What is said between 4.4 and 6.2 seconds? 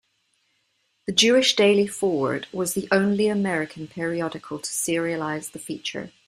to serialize the feature.